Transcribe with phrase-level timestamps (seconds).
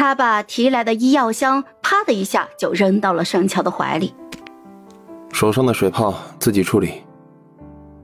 [0.00, 4.14] 他把提来的医药箱啪的一下就扔到了盛乔的怀里，
[5.30, 7.02] 手上的水泡自己处理。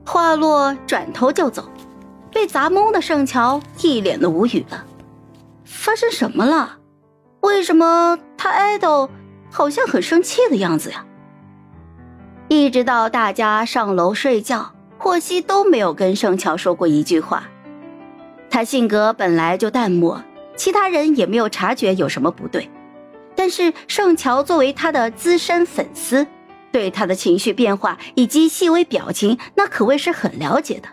[0.05, 1.67] 话落，转头就走，
[2.31, 4.85] 被砸懵的盛乔一脸的无语了。
[5.65, 6.77] 发生什么了？
[7.41, 9.09] 为什么他爱豆
[9.51, 11.03] 好像很生气的样子呀？
[12.49, 17.45] 一直到大家上楼睡觉，霍希都没有跟盛乔说过一句话。
[18.51, 20.23] 他性格本来就淡漠。
[20.57, 22.69] 其他人也没有察觉有什么不对，
[23.35, 26.27] 但是盛乔作为他的资深粉丝，
[26.73, 30.89] 对他的情绪变化以及细微表情，那可谓是很了解的。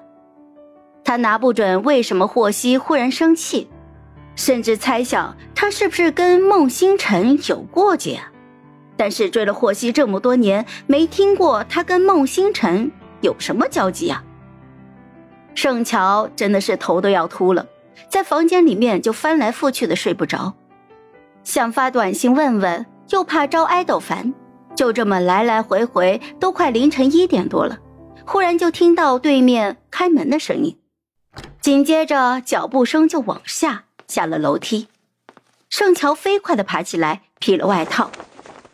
[1.03, 3.67] 他拿不准为什么霍希忽然生气，
[4.35, 8.19] 甚至猜想他是不是跟孟星辰有过节。
[8.95, 14.23] 但是追了霍希这么多年，没听过他跟孟星辰有什么交集啊！
[15.55, 17.65] 盛乔真的是头都要秃了。
[18.09, 20.53] 在房间里面就翻来覆去的睡不着，
[21.43, 24.33] 想发短信问问，又怕招爱豆烦，
[24.75, 27.79] 就这么来来回回，都快凌晨一点多了。
[28.25, 30.77] 忽然就听到对面开门的声音，
[31.59, 34.87] 紧接着脚步声就往下下了楼梯。
[35.69, 38.11] 盛乔飞快的爬起来，披了外套，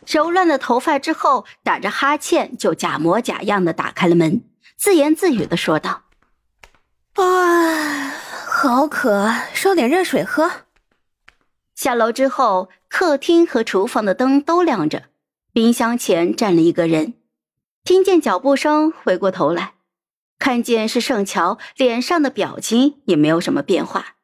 [0.05, 4.43] 揉乱了头发之后，打着哈欠就假模假样的打开了门，
[4.77, 6.03] 自言自语的说道：“。”
[8.61, 10.51] 好渴，烧点热水喝。
[11.75, 15.03] 下楼之后，客厅和厨房的灯都亮着，
[15.53, 17.13] 冰箱前站了一个人。
[17.85, 19.75] 听见脚步声，回过头来，
[20.39, 24.15] 看见是盛乔，脸上的表情也没有什么变化。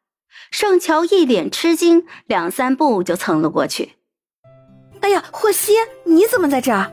[0.52, 3.94] 盛乔一脸吃惊，两三步就蹭了过去。
[5.00, 5.72] 哎呀，霍希，
[6.04, 6.92] 你怎么在这儿？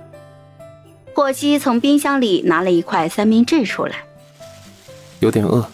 [1.12, 4.04] 霍希从冰箱里拿了一块三明治出来，
[5.18, 5.68] 有点饿。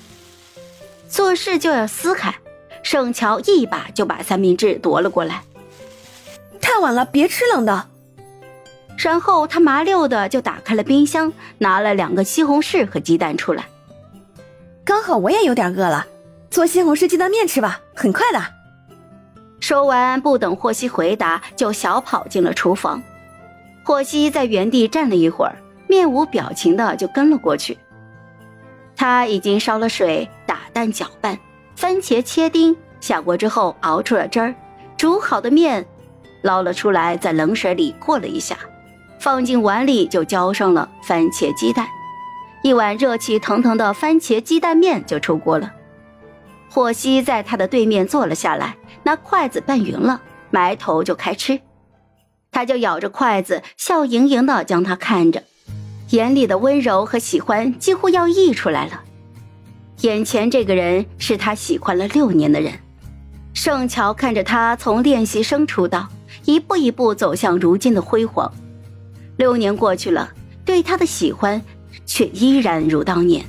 [1.09, 2.34] 做事就要撕开，
[2.83, 5.42] 盛乔一把就把三明治夺了过来。
[6.61, 7.87] 太晚了，别吃冷的。
[8.98, 13.65] 然后他麻溜的就打开了冰箱，拿了两个西红柿和鸡蛋出来。
[14.84, 16.06] 刚好我也有点饿了，
[16.50, 18.43] 做西红柿鸡蛋面吃吧，很快的。
[19.61, 23.03] 说完，不等霍希回答，就小跑进了厨房。
[23.84, 25.56] 霍希在原地站了一会儿，
[25.88, 27.78] 面无表情的就跟了过去。
[28.97, 30.38] 他已经烧了水，打
[30.78, 31.37] 蛋搅拌，
[31.75, 34.55] 番茄切丁，下锅之后熬出了汁儿，
[34.97, 35.84] 煮好的面
[36.43, 38.56] 捞了出来，在冷水里过了一下，
[39.19, 41.84] 放进碗里就浇上了番茄鸡蛋，
[42.62, 45.72] 一碗热气腾腾的番茄鸡蛋面就出锅了。
[46.71, 50.21] 霍希在他的对面坐了下来，拿筷子拌匀了，
[50.53, 51.59] 埋头就开吃，
[52.53, 55.43] 他就咬着筷子，笑盈盈的将他看着。
[56.11, 59.03] 眼里的温柔和喜欢几乎要溢出来了。
[60.03, 62.72] 眼前这个人是他喜欢了六年的人，
[63.53, 66.09] 盛乔看着他从练习生出道，
[66.44, 68.53] 一步一步走向如今的辉煌。
[69.37, 70.32] 六年过去了，
[70.64, 71.60] 对他的喜欢
[72.06, 73.44] 却依然如当年，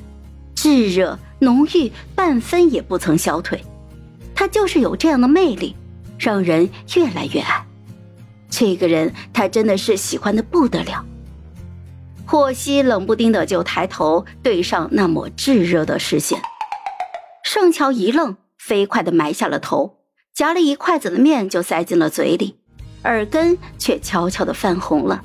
[0.55, 3.63] 炙热浓郁，半分也不曾消退。
[4.33, 5.75] 他就是有这样的魅力，
[6.17, 7.63] 让人越来越爱。
[8.49, 11.05] 这个人，他真的是喜欢的不得了。
[12.31, 16.39] 霍希冷不丁的就抬头对上那抹炙热的视线，
[17.43, 19.97] 盛乔一愣，飞快的埋下了头，
[20.31, 22.59] 夹了一筷子的面就塞进了嘴里，
[23.03, 25.23] 耳根却悄悄的泛红了。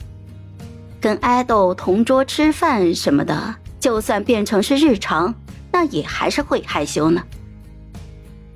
[0.99, 5.35] 跟爱豆同桌吃饭什么的，就算变成是日常，
[5.71, 7.23] 那也还是会害羞呢。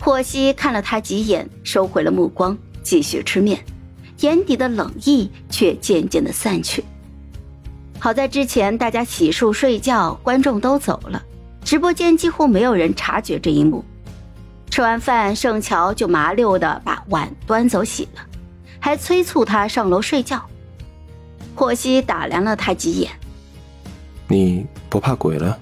[0.00, 3.62] 霍希看了他几眼，收回了目光，继续吃面，
[4.20, 6.82] 眼底的冷意却渐渐的散去。
[8.00, 11.22] 好在之前大家洗漱睡觉，观众都走了，
[11.64, 13.84] 直播间几乎没有人察觉这一幕。
[14.70, 18.20] 吃完饭，盛乔就麻溜的把碗端走洗了，
[18.78, 20.40] 还催促他上楼睡觉。
[21.56, 23.10] 霍希打量了他几眼
[24.28, 25.58] ：“你不怕鬼了？”“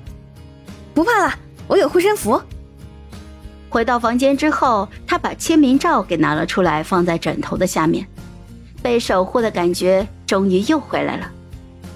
[0.93, 1.35] 不怕了，
[1.67, 2.39] 我有护身符。”
[3.71, 8.07] 回到房间之后，他把签名照给拿了出来，放在枕头的下面，
[8.83, 11.31] 被守护的感觉终于又回来了。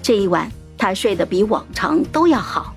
[0.01, 2.73] 这一晚，他睡得比往常都要好。